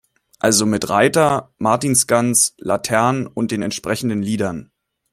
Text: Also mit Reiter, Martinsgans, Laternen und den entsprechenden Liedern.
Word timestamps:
Also 0.39 0.65
mit 0.65 0.89
Reiter, 0.89 1.53
Martinsgans, 1.59 2.55
Laternen 2.57 3.27
und 3.27 3.51
den 3.51 3.61
entsprechenden 3.61 4.23
Liedern. 4.23 4.71